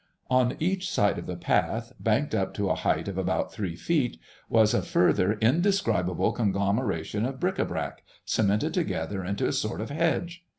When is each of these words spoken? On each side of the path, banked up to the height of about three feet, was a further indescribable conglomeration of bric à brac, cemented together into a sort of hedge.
On 0.31 0.57
each 0.59 0.89
side 0.89 1.19
of 1.19 1.27
the 1.27 1.35
path, 1.35 1.93
banked 1.99 2.33
up 2.33 2.55
to 2.55 2.63
the 2.63 2.73
height 2.73 3.07
of 3.07 3.19
about 3.19 3.53
three 3.53 3.75
feet, 3.75 4.17
was 4.49 4.73
a 4.73 4.81
further 4.81 5.33
indescribable 5.33 6.31
conglomeration 6.31 7.23
of 7.23 7.39
bric 7.39 7.57
à 7.57 7.67
brac, 7.67 8.01
cemented 8.25 8.73
together 8.73 9.23
into 9.23 9.45
a 9.45 9.53
sort 9.53 9.79
of 9.79 9.91
hedge. 9.91 10.43